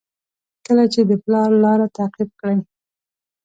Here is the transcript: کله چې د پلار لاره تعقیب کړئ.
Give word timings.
کله 0.65 0.83
چې 0.93 1.01
د 1.09 1.11
پلار 1.23 1.49
لاره 1.63 1.87
تعقیب 1.97 2.29
کړئ. 2.39 2.57